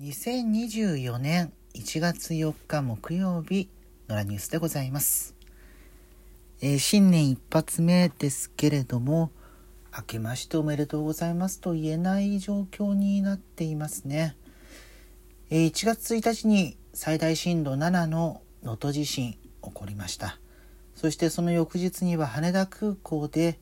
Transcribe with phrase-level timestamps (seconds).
[0.00, 3.68] 2024年1月4日木曜日
[4.06, 5.34] のラニュースでございます、
[6.60, 9.32] えー新年一発目ですけれども
[9.96, 14.36] 明けましておめでとうございますと言えない状況になっていますね、
[15.50, 20.38] えー1月1日に最大震度7の能登地震起こりました。
[20.94, 23.58] そしてその翌日には羽田空港で、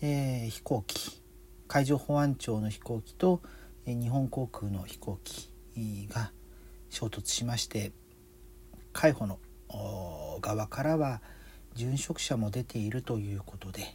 [0.00, 1.20] えー飛行機
[1.68, 3.42] 海上保安庁の飛行機と
[3.86, 5.50] 日本航空の飛行機
[6.08, 6.30] が
[6.90, 7.92] 衝突しまして
[8.92, 9.38] 海保の
[10.40, 11.20] 側からは
[11.74, 13.94] 殉職者も出ているということで。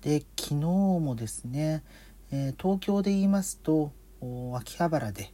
[0.00, 1.82] で昨日もですね、
[2.30, 3.92] 東京で言いますと
[4.54, 5.30] 秋葉原で、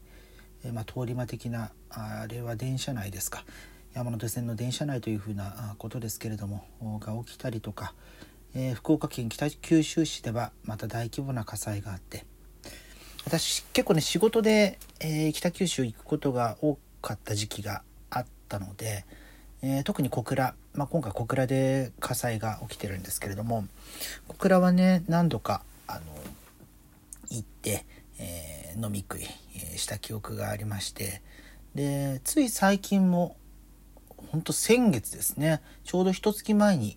[0.73, 3.45] まあ、通り魔的なあれは電車内ですか。
[3.93, 6.65] 山手線の電車内というふうなことですけれども
[7.01, 7.95] が起きたりとか、
[8.55, 12.25] え福岡県北九州市ではまた大規模な火災があって
[13.27, 19.05] 私結構ね仕事で、えー北九州行くことが多かった時期があったので、
[19.63, 23.65] えー特に小倉、まあ、今回小倉で火災が起きてるんですけれども
[24.29, 26.01] 小倉はね何度かあの
[27.31, 27.85] 行って、
[28.19, 29.23] えー飲み食い
[29.77, 31.23] した記憶がありまして
[31.75, 33.37] でつい最近も
[34.31, 36.97] 本当先月ですねちょうど一月前に、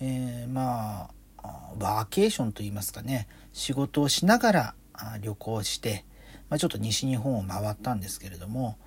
[0.00, 1.10] えまあ
[1.42, 4.74] あワーケーションといいますかね仕事をしながら
[5.20, 6.04] 旅行して、
[6.48, 8.78] まあ、ちょっと西日本を回ったんですけれども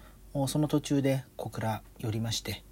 [0.48, 2.64] その途中で小倉寄りまして、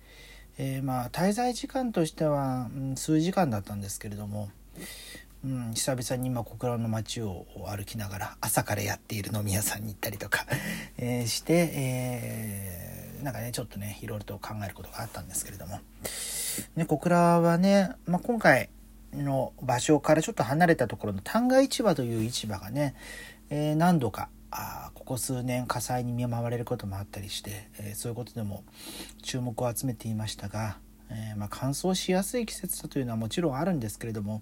[0.57, 4.51] えーまあ滞在時間としては、数時間だったんですけれども、
[5.43, 10.45] うん、久々に今小倉の街を歩きながら朝からやっている飲み屋さんに行ったりとか、
[10.97, 15.79] えして、えーなんかねちょっとねいろいろと考えることがあったんですけれども、
[16.75, 18.69] ね、小倉はね、まあ、今回
[19.23, 22.95] の場所からちょっと離れたところの旦過市場という市場がね、
[23.49, 28.63] えー何度かあここ数年火災に見舞われることもあったりして、えーそういうことでも
[29.21, 30.77] 注目を集めていましたが、
[31.09, 34.41] えーまあ、乾燥しやすい季節だというのはもちろんあるんですけれども、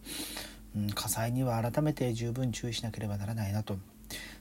[0.75, 3.77] うん、火災には改めて十分注意しなければならないなと。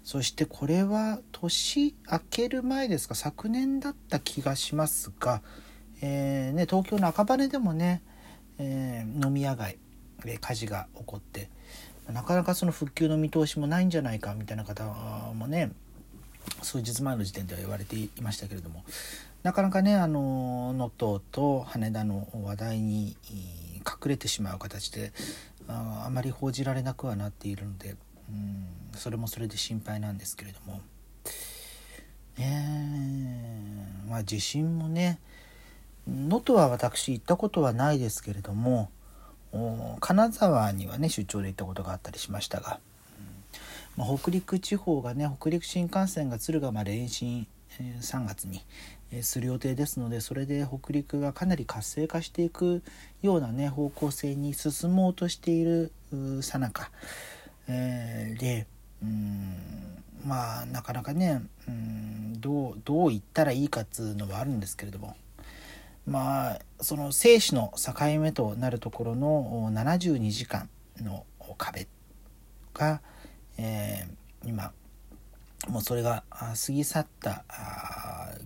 [0.04, 5.40] そしてこれは年明ける前ですか昨年だった気がしますが、
[6.02, 8.02] えーね、東京の赤羽でもね、
[8.58, 9.78] え飲み屋街
[10.40, 11.48] 火事が起こって
[12.10, 14.84] なかなかその復旧の見通しもないんじゃないかみたいな方
[15.34, 15.72] もね
[16.62, 18.84] 数日前の時点では言われていましたけれども
[19.42, 23.16] なかなかねあの能登と羽田の話題に
[23.78, 25.12] 隠れてしまう形で
[25.68, 27.96] ああまり報じられなくはなっているので
[28.28, 30.80] うんそれもそれで心配なんですけれども。
[32.38, 35.18] ねえまあ地震もね
[36.06, 38.90] 能登は私行ったことはないですけれども
[40.00, 42.80] 金沢にはね出張で行ったことがあったりしましたが、
[43.98, 44.04] うん。
[44.06, 47.46] まあ、北陸地方がね北陸新幹線が敦賀まで延伸、
[47.78, 48.64] えー3月に、
[49.12, 52.82] えーする予定ですのでそれで北陸がかなり活性化していく
[53.20, 55.92] ようなね方向性に進もうとしている
[56.40, 56.90] さなか、
[57.66, 58.66] で
[59.02, 59.54] うん
[60.24, 65.14] まあなかなかねうんどうどう言ったらいいかっつうのはあるんですけれども。
[66.06, 70.68] まあその生死の境目となるところの72時間
[71.00, 71.24] の
[71.56, 71.86] 壁
[72.74, 73.00] が、
[73.58, 74.72] えー今
[75.68, 77.44] もうそれが過ぎ去った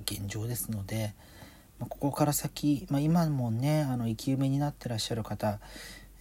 [0.05, 1.15] 現状ですので、
[1.79, 5.59] まあここから先、まあ、今もねあの生き埋めになってらっしゃる方、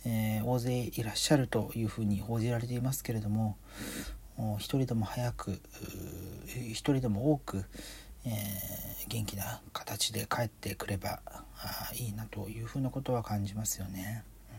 [0.06, 3.57] えー大勢いらっしゃるというふうに報じられていますけれども
[4.57, 5.59] 一人でも早く
[6.47, 7.66] 一人でも多く、
[8.25, 8.75] えー
[9.08, 11.19] 元気な形で帰ってくれば
[11.58, 14.24] あいいなというふうなことは感じますよね。
[14.50, 14.56] うん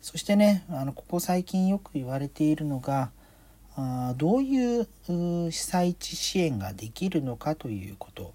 [0.00, 3.12] そしてねあのここ最近よく言われているのが
[3.76, 8.34] あどういうう被災地支援ができるのかということ、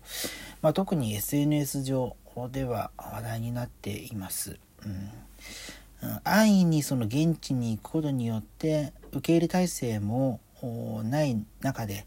[0.62, 2.16] まあ、特に SNS 上
[2.52, 4.60] では話題になっています。
[4.86, 5.12] うん
[6.24, 10.40] 安易にその現地に行くことによって受け入れ体制も
[11.04, 12.06] ない中で、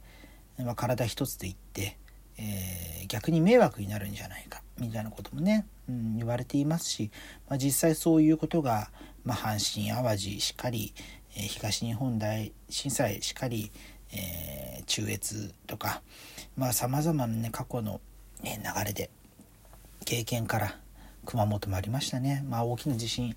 [0.59, 1.98] まあ、体一つで行って、
[2.41, 7.10] えー逆に迷惑になるんじゃないかみたいなこともね、うん、言われていますし、
[7.48, 8.92] まあ、実際そういうことが、
[9.25, 10.95] まあ、阪神・淡路しっかり、
[11.37, 13.72] えー東日本大震災しかり、
[14.13, 16.03] えー中越とか
[16.72, 18.01] さまざ、まな、ね、過去の、
[18.43, 19.10] ね流れで
[20.04, 20.77] 経験から
[21.27, 23.36] 熊本もありましたね、まあ、大きな地震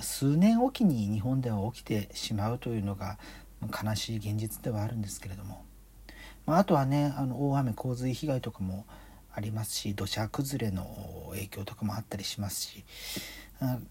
[0.00, 3.18] 数年おきに日本では起きてしまうというのが
[3.62, 5.64] 悲しい現実ではあるんですけれども、
[6.46, 8.84] まあ、あとはねあの大雨洪水被害とかも
[9.34, 12.84] ありますし土砂崩れの影響とかもあったりしますし、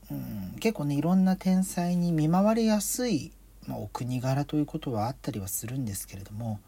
[0.10, 3.32] うん結構ねいろんな天災に見舞われやすい、
[3.68, 6.60] まあ、お国柄ということはあったりはするんですけれども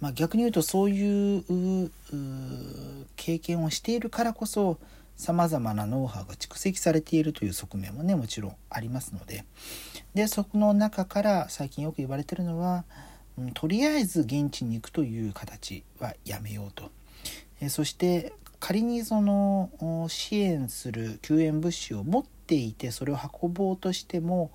[0.00, 1.90] まあ、逆に言うとそういう
[3.16, 4.78] 経験をしているからこそ
[5.16, 9.44] さまざまなノウハウが蓄積されているという側面もねもちろんありますので
[10.14, 12.84] でそこの中から最近よく言われてるのは、
[13.38, 16.90] うん、とりあえず現地に行くという形はやめようと。
[17.60, 24.50] えそして仮にその支援する救援物資を持っていてそれを運ぼうとしても、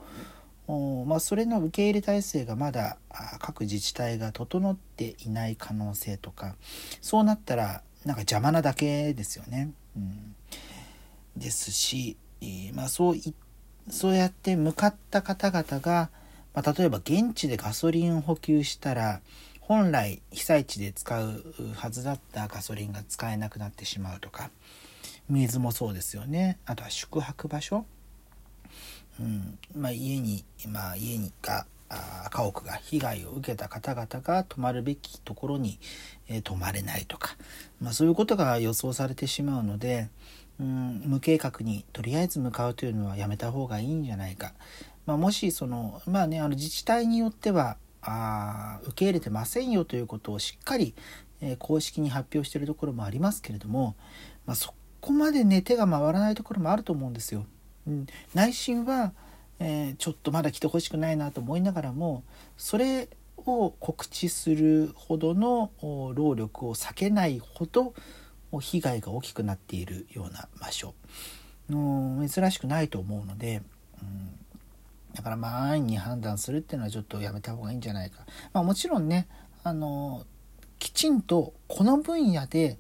[1.08, 2.98] まあ、それの受け入れ体制がまだ
[3.40, 6.56] 各自治体が整っていない可能性とか
[7.02, 9.72] そうなったらなんか邪魔なだけですよね。
[9.96, 10.36] うん、
[11.38, 12.18] ですし、
[12.74, 13.34] まあ、そうい
[13.90, 16.10] そうやって向かった方々が、
[16.54, 19.22] まあ、例えば現地でガソリンを補給したら
[19.60, 21.44] 本来被災地で使う
[21.76, 24.52] はずだったガソリンが使えなくなってしまうとか
[25.30, 26.58] 水もそうですよね。
[26.66, 27.86] あとは宿泊場所、
[29.20, 29.58] うん。
[29.76, 31.66] まあ、家に、まあ、家にか
[32.32, 35.80] 家屋が被害を受けた方々が泊まるべきところに、
[36.28, 37.36] えー、泊まれないとか、
[37.82, 40.10] まあ、そういうことが予想されてしまうので、
[40.60, 44.54] うん、無計画にとりあえず向かうというのはやめた方がいいんじゃないか。
[45.06, 50.96] まあ、もしそのまあねあの自治体によってはあ受け入れてませんよということをしっかり、
[51.42, 53.96] えー、公式に発表しているところもありますけれども、
[54.46, 57.46] まあ、そこまでね手が回らないところもあると思うんですよ。
[57.88, 59.14] うん、内心は、
[59.60, 62.24] えー、ちょっとまだ来てほしくないなと思いながらも
[62.58, 65.72] それを告知するほどの
[66.14, 67.94] 労力を避けないほど
[68.60, 70.94] 被害が大きくなっているような場所。
[71.72, 73.62] の珍しくないと思うので、
[74.02, 74.41] うん、
[75.14, 78.26] だからまあ安易に判断するっていうのはちょっとやめた方がいいんじゃないか。
[78.54, 79.28] まあ、もちろんね
[79.64, 80.26] あの
[80.80, 82.80] きちんとこの分野で、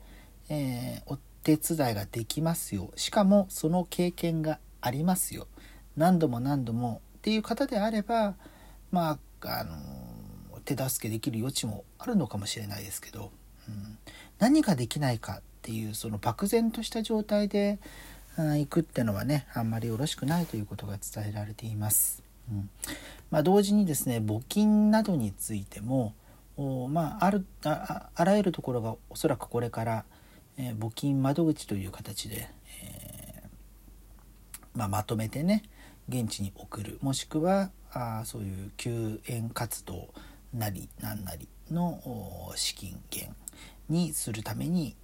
[0.50, 2.92] えー、お手伝いができますよ。
[2.96, 5.48] しかもその経験がありますよ。
[5.96, 8.36] 何度も何度もっていう方であれば
[8.92, 13.32] まああの手助けできる余地もあるのかもしれないですけど、
[13.68, 13.98] うん、
[14.40, 17.80] 何ができないかっていうその漠然とした状態で
[18.58, 22.24] 行くってのはねあんまりよろしくないということが伝えられています。
[22.52, 22.70] うん
[23.30, 26.14] まあ、同時にですね募金などについても
[26.90, 30.06] まあ、あるああらゆるところがおそらくこれから、
[30.58, 32.50] えー、募金窓口という形で、
[32.84, 35.64] えー、まあ、まとめてね
[36.10, 40.10] 現地に送るもしくはあそういう救援活動
[40.54, 42.00] なりなんなりの
[42.56, 43.34] 資金源
[43.90, 44.96] にするために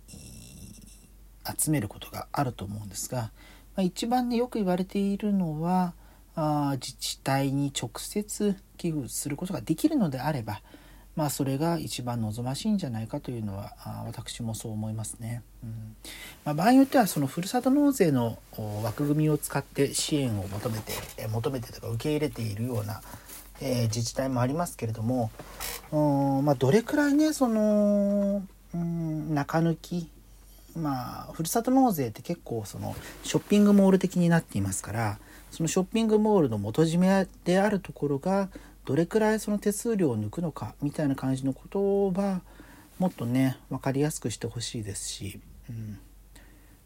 [1.58, 3.32] 集めることがあると思うんですが、ま
[3.78, 5.94] あ、一番ねよく言われているのは
[6.36, 10.62] あ自治体に直接寄付することができるのであれば、
[11.16, 15.42] まあ、それが一番望ましいんじゃないかというのはあ私もそう思いますね。
[15.64, 15.96] うん
[16.46, 18.38] まあ、場合によってはそのふるさと納税の
[18.84, 20.94] 枠組みを使って支援を求めて
[21.28, 23.02] 求めてとか受け入れているような、
[23.60, 25.32] えー、自治体もありますけれども、
[25.92, 28.44] うんまあ、どれくらいねその、
[28.76, 30.08] うん、中抜き
[30.78, 35.20] まあふるさと納税って結構そのショッピングモール的になっていますから
[35.52, 38.50] そのショッピングモールの元締めであるところが
[38.86, 42.42] どれくらいその手数料を抜くのかみたいな感じのことは
[43.00, 45.40] もっとね分かりやすくしてほしいですし、
[45.70, 46.00] うん、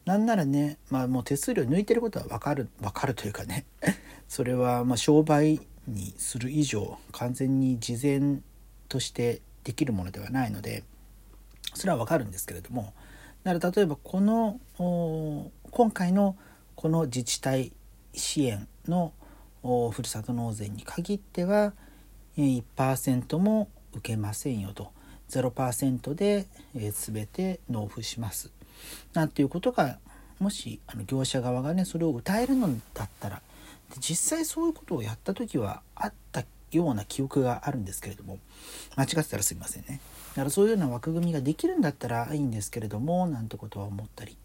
[0.05, 3.65] なんならね、まあ、もう手数料抜いてることは分かる分かるというかね
[4.27, 8.39] それはま商売にする以上完全に事前
[8.89, 10.83] としてできるものではないので
[11.73, 12.93] それは分かるんですけれども
[13.43, 14.59] だから例えばこの
[15.71, 16.35] 今回の
[16.75, 17.71] この自治体
[18.13, 19.13] 支援の
[19.63, 21.73] ふるさと納税に限っては
[22.37, 24.91] 1%も受けませんよと。
[25.29, 28.51] 0%で全て納付します。
[29.13, 29.99] なんていうことが
[30.39, 33.41] もしあの業者側がねそれを歌えるのだったら
[33.99, 38.39] 実際そういうことをやった時はあったような記憶があるんですけれども
[38.95, 40.01] 間違ってたらすいませんね。
[40.31, 44.37] だからそういうような枠組みができるんだったらいいんですけれどもなんてことは思ったり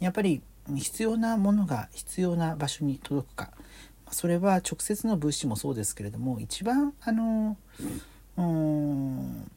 [0.00, 0.42] やっぱり
[0.74, 3.50] 必要なものが必要な場所に届くか
[4.10, 7.56] それは直接の物資もそうですけれども一番あの
[8.36, 9.48] うん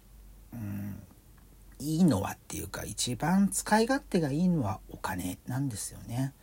[1.79, 6.33] いいのはっていうか一番使い勝手がいいのはお金なんですよね。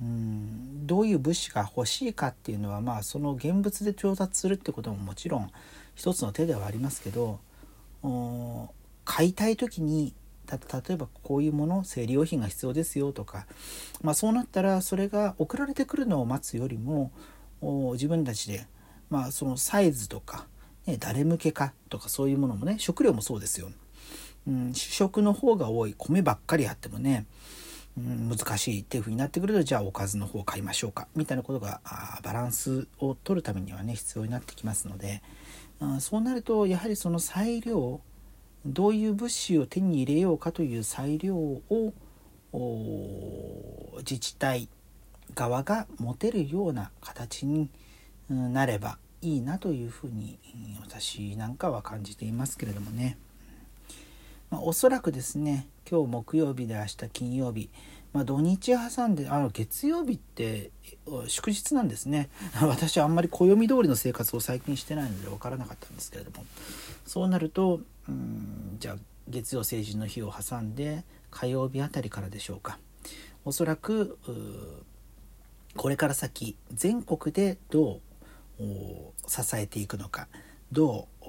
[0.00, 5.50] うんどういう物資が欲しいかっていうのはまあその現物で調達するってことももちろん
[5.94, 7.38] 一つの手ではありますけど
[9.04, 10.14] 買いたい時に
[10.50, 13.46] 例えばこういうもの生理用品が必要ですよとか、
[14.02, 17.10] まあ、そうなったらそれが送られてくるのを待つよりも
[17.92, 18.66] 自分たちで、
[19.08, 20.46] まあ、そのサイズとか、
[20.86, 23.70] ね、誰向けかとかそういうものもね食料もそうですよ、
[24.46, 25.94] うん、主食の方が多い。
[25.96, 27.24] 米ばっかりあってもね、
[27.96, 31.80] うん、難しいっていうふうになってくるとじゃあおかずの方を買いましょうかみたいなことが
[32.22, 35.22] バランスを取るためにはね必要になってきますので、
[36.00, 38.00] そうなるとやはりその裁量
[38.64, 41.92] どういう物資を手に入れようかという裁量を
[43.98, 44.68] 自治体
[45.34, 47.68] 側が持てるような形に
[48.28, 50.38] なればいいなというふうに
[50.82, 53.18] 私なんかは感じていますけれどもね、
[54.50, 57.70] まあ、おそらくですね今日木曜日で明日金曜日、
[58.12, 60.70] まあ、土日挟んであの月曜日って
[61.28, 62.28] 祝日なんですね。
[62.60, 66.44] 私はあんまり暦通りの生活を最近してないので分からなかったんですけれども。
[67.06, 68.96] そうなるとうんじゃあ
[69.28, 72.78] 月曜成人の日を挟んで火曜日あたりからでしょうか。
[73.44, 74.18] おそらく
[75.76, 78.00] これから先全国でど
[78.60, 78.62] う
[79.26, 80.28] 支えていくのか
[80.70, 81.24] どう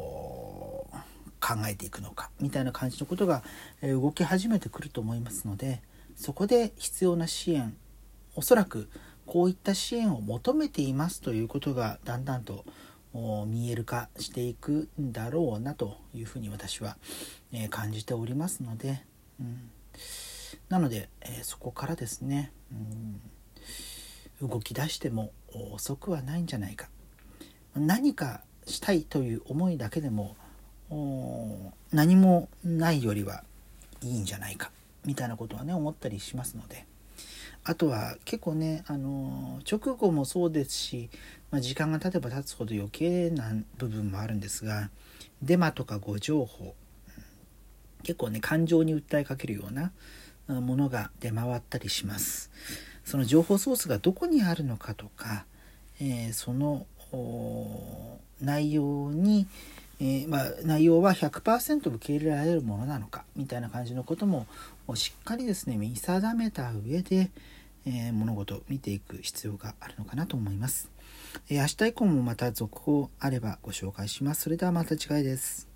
[1.39, 3.43] 考えていくのかみたいな感じのことが
[3.81, 5.81] 動き始めてくると思いますので
[6.15, 7.75] そこで必要な支援
[8.35, 8.89] おそらく
[9.25, 12.65] こういった支援を求めていますということがだんだんと
[13.45, 16.97] 見える化していくんだろうなというふうに私は
[17.69, 19.03] 感じておりますので、
[19.39, 19.69] うん、
[20.69, 21.09] なので
[21.43, 22.51] そこからですね、
[24.41, 25.31] うん、動き出しても
[25.71, 26.89] 遅くはないんじゃないか。
[27.75, 30.35] 何かしたいという思いだけでも
[31.91, 33.43] 何もないよりは
[34.01, 34.71] いいんじゃないか。
[35.05, 36.85] みたいなことはね思ったりしますので。
[37.65, 41.09] あとは結構ねあの直後もそうですし、
[41.49, 44.89] まあ、時間が経てば経つほど余計な部分もあるんですが
[45.41, 46.75] デマとか誤情報
[48.03, 49.93] 結構ね感情に訴えかけるような
[50.59, 52.51] ものが出回ったりします
[53.05, 55.45] その情報ソースがどこにあるのかとか、
[56.01, 56.85] えー、その
[58.41, 59.47] 内容に、
[60.05, 64.47] えー、まあ、内容は100%受け入れられるものなのかみたいな感じのことも
[64.95, 67.31] しっかりですね見定めた上で、
[67.85, 70.91] えー、物事を見ていく必要があるのかなと思います。
[71.49, 74.41] えー、明日以降もまた続報あればご紹介します。
[74.41, 75.72] それではまた次回です。